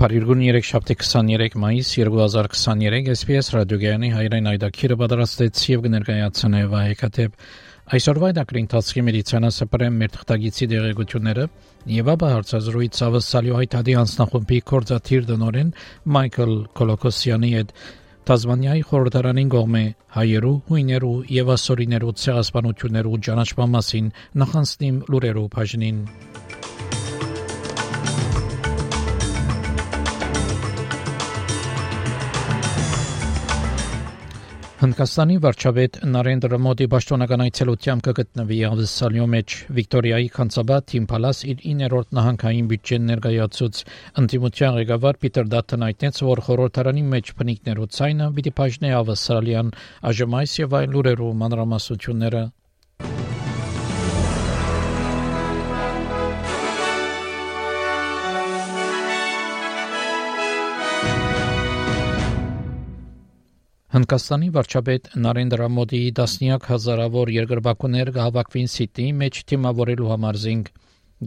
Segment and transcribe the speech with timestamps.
[0.00, 7.42] Փարիգուն 3 շաբթի 23 մայիս 2023 SPS ռադիոգյանի հայրեն այդակիրը պատրաստեց եւ կներկայացնե վայեկատեպ
[7.98, 11.44] այսօրվա դակրին տասկի մեդիցինասը պրեմ մեր թղթագիտի դեղեցությունները
[12.00, 15.74] եւ ապա հարցազրույց ավսալյո հայտարարի անձնախումբի կորզաթիր դնորեն
[16.16, 17.74] Մայքլ Կոլոկոսյանի հետ
[18.30, 19.84] Տազմանիայի խորհրդարանին գողմե
[20.16, 24.10] հայերու, հույներու եւ ասորիներու ցեղասպանություններու ճանաչման մասին
[24.44, 26.00] նախանցնիմ լուրերու բաժնին
[34.80, 42.70] Հնդկաստանի վարչապետ Նարենդրա Մոդի պաշտոնական այցելությամբ կգտնվի Ավսալյո մեջ Վիկտորիայի Քանցաբա Թիմփալաս իր 9-րդ նահանգային
[42.70, 43.80] բյուջեն ներկայացուց
[44.22, 49.74] ընդդիմության ղեկավար Պիտեր Դաթն այդտենց որ խորհրդարանի մեջ փնիկներու ցայնը պիտի բաժնե Ավսալիան
[50.12, 52.42] այժմ այս եւ այլ լուրերու մանրամասությունները
[64.00, 70.70] Հնդկաստանի վարչապետ Նարենդրա Մոդիի դասնյակ հազարավոր երկրպագուներ կհավաքվին Սիդնեի մեջ թիմավորելու համար զինք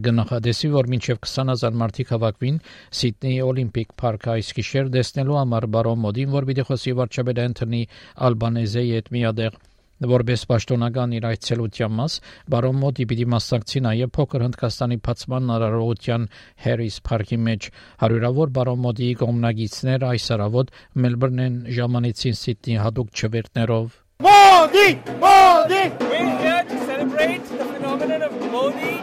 [0.08, 2.58] գնահատեսի որ մինչև 20000 մարդիկ հավաքվին
[3.02, 7.84] Սիդնեի Օլիմպիկ պարկը այս գիշեր դեսնելու համար բարոն Մոդին որ պիտի խոսի վարչապետ Անթոնի
[8.30, 9.62] Ալբանեզեի հետ միադեղ
[10.04, 12.18] Որպես պաշտոնական իր այցելության մաս,
[12.52, 16.28] բարոն Մոդի պիտի մասնակցի նաև փոքր Հնդկաստանի բացման արարողության
[16.66, 17.70] Harris Park-ի մեջ
[18.04, 24.90] հարյուրավոր բարոն Մոդիի կողմնակիցներ այս արավոտ Մելբուրնեն ժամանեցին Սիդնի հadoop չվերտներով Modi!
[25.24, 25.84] Modi!
[26.00, 28.94] We're here to celebrate the phenomenon of Modi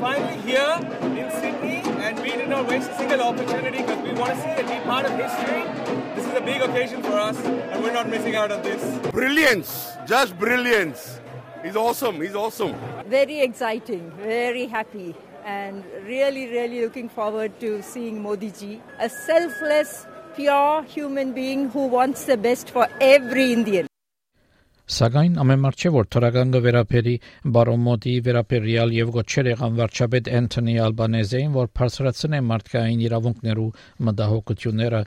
[0.00, 0.76] finally here
[1.20, 1.85] in Sydney
[2.46, 5.06] and being in our West single opportunity because we want to see and be part
[5.06, 5.62] of history.
[6.14, 9.10] This is a big occasion for us and we're not missing out on this.
[9.10, 9.92] Brilliance!
[10.06, 11.20] Just brilliance!
[11.62, 12.20] He's awesome.
[12.20, 12.74] He's awesome.
[13.08, 15.14] Very exciting, very happy,
[15.44, 21.86] and really, really looking forward to seeing Modi ji, a selfless, pure human being who
[21.86, 23.88] wants the best for every Indian.
[24.86, 27.12] Սակայն ամենամարդ չէ որ թրագան կվերապերի
[27.54, 33.64] բարոն մոդի վերապերյալ եւ գոչեր եղան վարչապետ Անթոնի Ալբանեզեին որ բարձրացնե մարդկային իրավունքներու
[34.06, 35.00] մտահոգությունները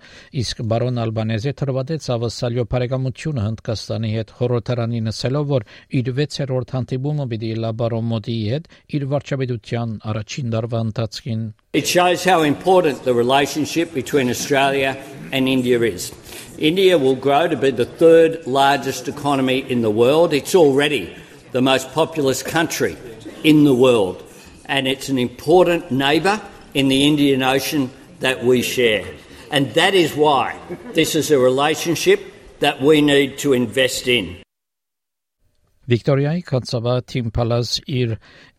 [0.44, 5.68] իսկ բարոն Ալբանեզը թրվադեց ավսալյո բարեկամությունը Հնդկաստանի հետ խորհրդարանի նսելով որ
[6.02, 8.70] իր 6-րդ հանդիպումը պիտի լա բարոն մոդիի հետ
[9.00, 14.98] իր վարչապետության առաջին դարվա ընթացքին It shows how important the relationship between Australia
[15.32, 16.14] and India is.
[16.58, 20.34] India will grow to be the third largest economy in the world.
[20.34, 21.16] It's already
[21.52, 22.98] the most populous country
[23.44, 24.24] in the world,
[24.66, 26.42] and it's an important neighbour
[26.74, 27.90] in the Indian Ocean
[28.20, 29.06] that we share.
[29.52, 30.60] And that is why
[30.94, 32.22] this is a relationship
[32.60, 34.38] that we need to invest in.
[35.90, 38.12] Վիկտորիայի Քանցավա Team Palace իր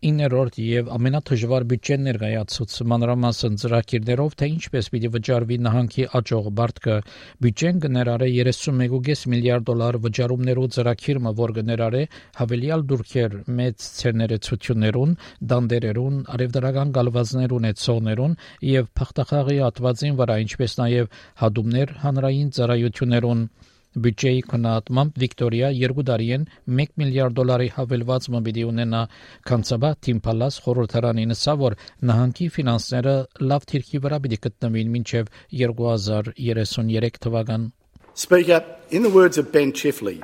[0.03, 6.97] 9-րդ եւ ամենաթժվար բյուջեն ներկայացուց մանրամասն ծրագիրներով թե ինչպես պիտի վճարվի նահանգի աճող բարտկը
[7.45, 12.03] բյուջեն կներառե 31.5 միլիարդ դոլար վճարումներու ծրագիրը որ կներառե
[12.41, 15.17] հավելյալ դուրքեր մեծ ցերներեցություններուն
[15.55, 18.39] դանդերերուն արևդրական գալվածներ ունեցողներուն
[18.75, 21.11] եւ փախտախաղի ատվածին վրա ինչպես նաեւ
[21.45, 23.49] հադումներ հանրային ծառայություններուն
[23.91, 26.43] Բյուջեի քննադատմամբ Վիկտորիա երկու տարիեն
[26.81, 29.01] 1 միլիարդ դոլարի հավելված մբիդի ունենա
[29.49, 31.75] Կանցաբա Թիմփալաս խորհրդարանի նսա որ
[32.11, 33.15] նահանգի ֆինանսները
[33.51, 37.67] լավ թիրքի վրա պիտի գտնվին մինչև 2033 թվական
[38.13, 40.23] Speaker, in the words of Ben Chifley,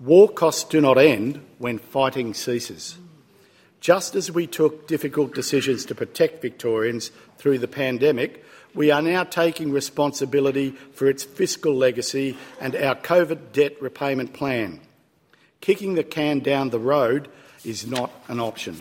[0.00, 2.98] war costs do not end when fighting ceases.
[3.80, 8.42] Just as we took difficult decisions to protect Victorians through the pandemic,
[8.76, 14.80] we are now taking responsibility for its fiscal legacy and our COVID debt repayment plan.
[15.60, 17.28] Kicking the can down the road
[17.64, 18.76] is not an option.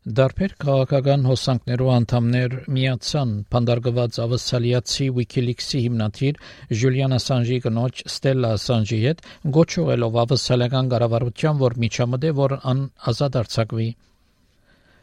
[0.00, 6.38] Դարբեր քաղաքական հոսանքներու անդամներ միացան փանդարգված ավսալիացի WikiLeaks-ի հիմնադիր
[6.80, 9.20] Ժուլիան Ասանժի կնոջ Ստելլա Ասանժի հետ
[9.56, 12.80] գոչողելով ավսալական կառավարության որ միջամտե որ ան
[13.12, 13.88] ազատ արձակվի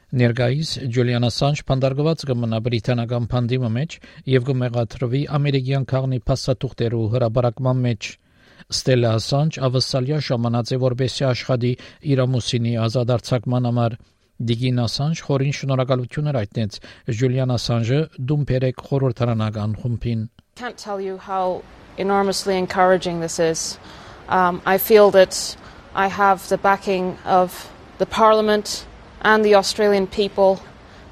[0.07, 3.95] Ներգայիս Ջուլիան Ասանջ փանդարգված կմնա բրիտանական փանդիմը մեջ
[4.31, 8.07] եւ կմեղադրվի ամերիկյան քաղնի փաստաթուղթերու հրաբարակման մեջ
[8.71, 11.73] Ստելլա Ասանջ ավսալիա ժամանած է որբեսի աշխատի
[12.15, 13.99] իր ամուսինի ազատ արձակման համար
[14.47, 16.81] Դիգին Ասանժ խորին շնորհակալություններ այտնեց
[17.19, 18.01] Ժուլիան Ասանժը
[18.31, 20.25] Դումպերեկ խորհրդարանական խումբին
[20.55, 21.63] Can't tell you how
[21.97, 23.77] enormously encouraging this is.
[24.29, 25.57] Um, I feel that
[25.93, 27.67] I have the backing of
[27.97, 28.85] the Parliament
[29.21, 30.61] and the Australian people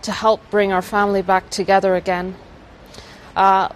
[0.01, 2.35] to help bring our family back together again.
[3.35, 3.69] Uh,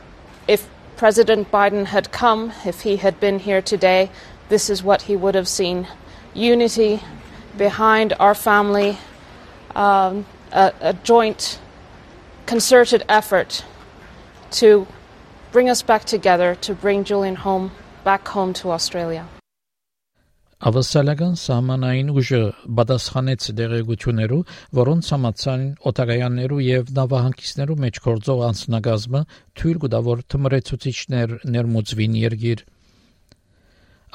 [0.48, 4.12] if President Biden had come, if he had been here today,
[4.50, 5.88] this is what he would have seen
[6.34, 7.02] unity
[7.58, 8.98] behind our family,
[9.76, 11.60] um, a, a joint,
[12.46, 13.64] concerted effort
[14.52, 14.88] to
[15.52, 17.72] bring us back together, to bring Julian home,
[18.04, 19.28] back home to Australia.
[20.60, 22.40] Ավսալական սահմանային ուժը
[22.78, 24.40] պատասխանեց դեղեցություներու,
[24.80, 25.62] որոնց համացան
[25.92, 29.22] օտագայաններու եւ նավահանգիստներու մեջ կորձող անձնագազմը
[29.62, 32.66] թույլ կտա որ թմրեցուցիչներ ներմուծվին երգիր։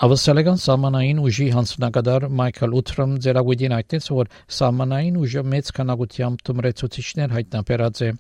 [0.05, 8.05] Ավսալական սահմանային ուժի հանձնակատար Մայքլ Ուտրոմ ձերագույդին այդտես որ սահմանային ուժը մեծ քանակությամբ թմրեցուցիչներ հայտնաբերած
[8.05, 8.15] է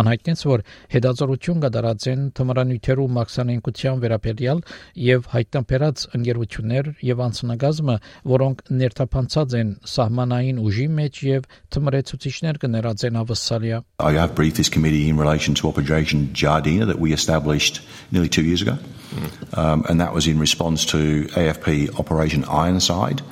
[0.00, 0.62] Անհայտնեց, որ
[0.92, 4.62] հետազոտություն կդարածեն թմրանյութերու մաքսանենկության վերաբերյալ
[5.06, 7.96] եւ հայտնաբերած ընկերություններ եւ անձնագազմը,
[8.32, 15.08] որոնք ներթափանցած են սահմանային ուժի մեջ եւ թմրեցուցիչներ կներածեն ավսալիա։ I have briefed this committee
[15.08, 18.78] in relation to Operation Jardina that we established nearly 2 years ago.
[19.12, 19.58] Mm.
[19.58, 23.22] Um, and that was in response to AFP Operation Ironside.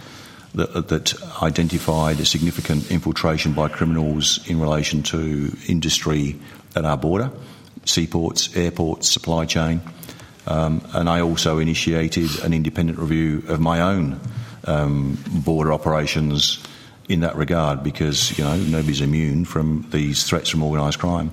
[0.54, 6.36] That, that identified a significant infiltration by criminals in relation to industry
[6.74, 7.30] at our border,
[7.84, 9.80] seaports, airports, supply chain.
[10.46, 14.20] Um, and I also initiated an independent review of my own
[14.64, 16.62] um, border operations
[17.08, 21.32] in that regard because, you know, nobody's immune from these threats from organised crime.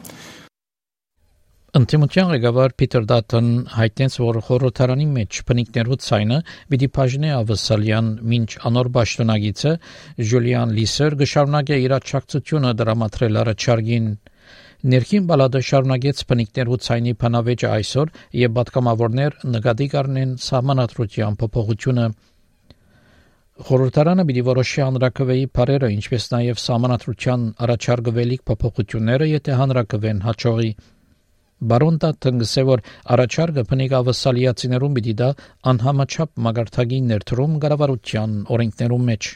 [1.76, 6.38] Ընտիմության ղեկավար Փիթեր Դաթն հայտնեց, որ խորհրդարանի մեջ բնիկներու ցայնը
[6.72, 9.74] պիտի բաժնե ավսալյան մինչ անոր ճշտոնագիցը
[10.30, 14.08] Ժուլիան Լիսեր գշարունակե իր աջակցությունը դրամատրել առաջարկին
[14.96, 18.12] Ներքին բալադը շարունակեց բնիկներու ցայնի փանավեճը այսօր
[18.48, 22.10] եւ պատկամավորներ նկատի կառնեն սահմանադրության փոփոխությունը
[23.68, 30.70] Խորհրդարանը պիտի որոշի հանրակրվեի բարերը, ինչպես նաև սահմանադրության առաջարկվելիք փոփոխությունները, եթե հանրակրվեն հաջողի
[31.63, 32.81] Բարոնտա տնգսե որ
[33.15, 35.29] առաջարկը փնիկ ավսալիացիներուն պիտի դա
[35.73, 39.31] անհամաչափ մագարտագին ներդրում կառավարության օրենքներում մեջ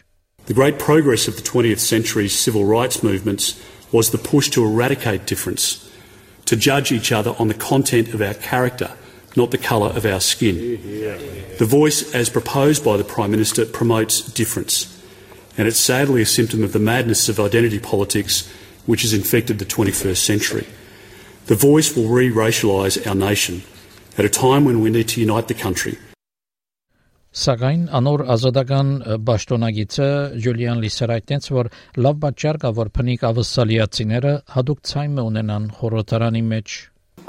[0.46, 3.60] The great progress of the 20th century's civil rights movements
[3.90, 5.90] was the push to eradicate difference,
[6.44, 8.92] to judge each other on the content of our character,
[9.34, 10.56] not the colour of our skin.
[11.58, 14.86] The voice, as proposed by the Prime Minister, promotes difference,
[15.58, 18.48] and it's sadly a symptom of the madness of identity politics
[18.86, 20.66] which has infected the 21st century.
[21.47, 23.63] The voice will re racialise our nation
[24.17, 25.97] at a time when we need to unite the country.
[27.31, 28.87] Սակայն անոր ազատական
[29.27, 30.07] ճշտոնագիցը
[30.43, 31.69] Ջուլիան Լիսերայտնեց որ
[32.05, 36.75] լավ բաճար կա որ փնիկ ավսալիացիները հadoop ցայմը ունենան խորհրդարանի մեջ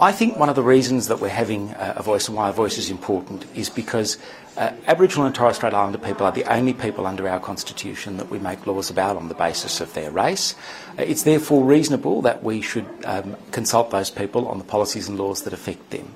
[0.02, 2.76] I think one of the reasons that we're having a voice and why a voice
[2.76, 4.18] is important is because
[4.56, 8.28] uh, Aboriginal and Torres Strait Islander people are the only people under our constitution that
[8.28, 10.56] we make laws about on the basis of their race.
[10.98, 15.20] Uh, it's therefore reasonable that we should um, consult those people on the policies and
[15.20, 16.12] laws that affect them.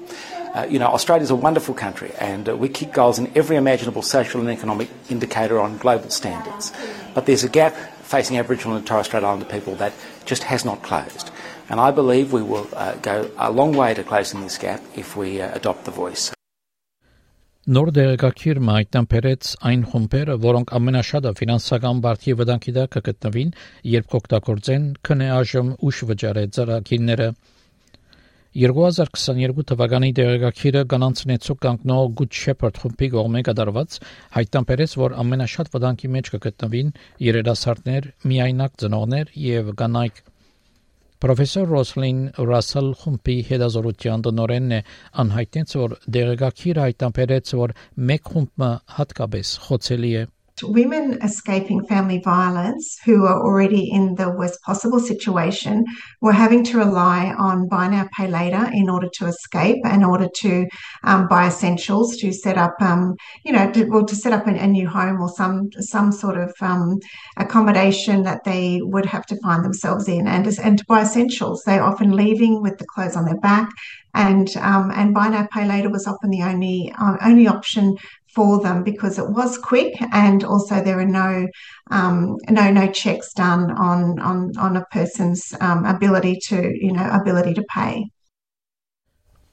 [0.52, 4.02] Uh, you know, Australia's a wonderful country and uh, we kick goals in every imaginable
[4.02, 6.72] social and economic indicator on global standards.
[7.14, 9.93] But there's a gap facing Aboriginal and Torres Strait Islander people that
[10.24, 11.31] just has not closed.
[11.69, 15.17] And I believe we will uh, go a long way to closing this gap if
[15.17, 16.31] we uh, adopt the voice.
[17.67, 23.51] Նոր դեղեկագիր մայտնան բերեց այն խումբերը, որոնք ամենաշատը ֆինանսական բարդի վտանգի տակ կգտնվին,
[23.93, 27.27] երբ կօգտագործեն քնեաժմ ուշ վճարե ծրագիրները։
[28.63, 33.99] 2022 թվականի դեղեկագիրը կանանցնեցու կանգնող Good Shepherd խմբի կողմէ կատարված
[34.39, 36.94] հայտնան բերեց, որ ամենաշատ վտանգի մեջ կգտնվին
[37.27, 40.25] երիտասարդներ, միայնակ ծնողներ եւ կանայք
[41.25, 42.19] Պրոֆեսոր Ռոսլին
[42.49, 44.81] Ռասել խումբի հետազոտության տնօրենն է
[45.23, 47.77] անհայտեց, որ դեղեկագիրը հայտնաբերեց, որ
[48.11, 50.25] մեկ խումբը հատկապես խոցելի է
[50.63, 55.84] women escaping family violence who are already in the worst possible situation
[56.20, 60.29] were having to rely on buy now pay later in order to escape in order
[60.34, 60.67] to
[61.05, 64.51] um, buy essentials to set up um, you know to, well, to set up a,
[64.51, 66.98] a, new home or some some sort of um,
[67.36, 71.63] accommodation that they would have to find themselves in and and to buy essentials.
[71.65, 73.69] They're often leaving with the clothes on their back
[74.17, 77.94] and um, and buy now pay later was often the only uh, only option
[78.36, 81.48] for them because it was quick and also there are no
[81.90, 87.08] um, no no checks done on on on a person's um, ability to you know
[87.10, 88.05] ability to pay.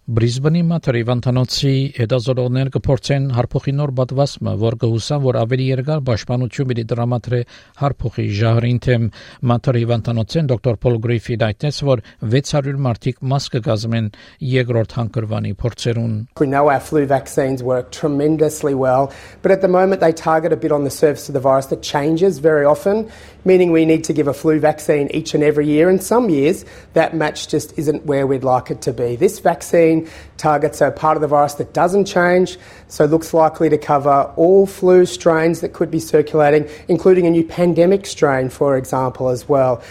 [0.03, 6.83] Բրիզբենի մաթրի վանտանոցի հետազոտողներ կփորձեն հարփոխի նոր բադվասմը, որ կհուսան, որ ավելի երկար պաշտպանություն պիտի
[6.89, 7.39] դրամատրե
[7.79, 9.05] հարփոխի ժահրին թեմ
[9.53, 12.03] մաթրի վանտանոցեն դոկտոր Պոլ Գրիֆիդ այդտես, որ
[12.35, 14.11] 600 մարդիկ մաս կգազմեն
[14.51, 19.07] երկրորդ հանգրվանի փորձերուն։ We know our flu vaccines work tremendously well,
[19.39, 21.79] but at the moment they target a bit on the surface of the virus that
[21.79, 23.07] changes very often,
[23.44, 25.88] meaning we need to give a flu vaccine each and every year.
[25.88, 29.16] And some years that match just isn't where we'd like it to be.
[29.16, 32.58] This vaccine vaccine targets a part of the virus that doesn't change,
[32.88, 37.44] so looks likely to cover all flu strains that could be circulating, including a new
[37.44, 39.82] pandemic strain, for example, as well.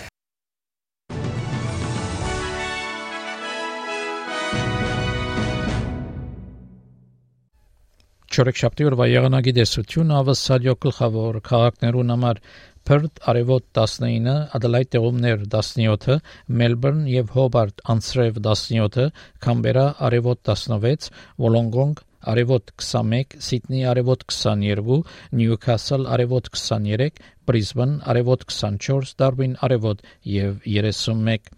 [8.38, 12.42] Չորեքշաբթի օրվա եղանակի դեսությունը ավսալյո գլխավոր քաղաքներուն համար
[12.89, 19.11] Perth արևոտ 19, Adelaide տեղումներ 17, Melbourne եւ Hobart անցրև 17,
[19.45, 25.01] Canberra արևոտ 16, Wollongong արևոտ 21, Sydney արևոտ 22,
[25.41, 31.53] Newcastle արևոտ 23, Brisbane արևոտ 24, Darwin արևոտ եւ 31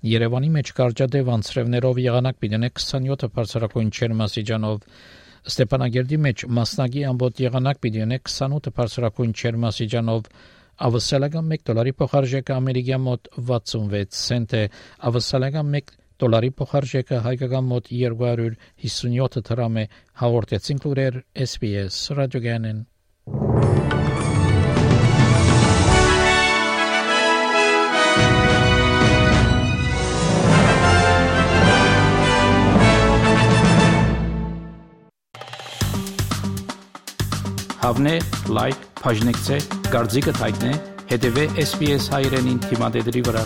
[0.00, 4.78] Երևանի մեջ կարճատև անցրևներով եղանակ պիտենե 27 բարձրակույն չերմասիջանով
[5.50, 10.30] Ստեփանագերդի մեջ մասնագի ամբողջ եղանակ պիտենե 28 բարձրակույն չերմասիջանով
[10.85, 14.63] Ավսալական 1 դոլարի փոխարժեքը ամերիկյան մոտ 66 سنت է,
[15.09, 19.85] ավսալական 1 դոլարի փոխարժեքը հայկական մոտ 257 դրամ է,
[20.23, 22.83] հաղորդեցին լուրեր SPS ռադիոգանեն։
[37.85, 38.13] Հավնե,
[38.49, 39.58] լայք, բաժնեկցե,
[39.90, 40.72] դարձիկը թայտնե,
[41.10, 43.44] հետևե SPS հայրենին թիմադեդի վրա։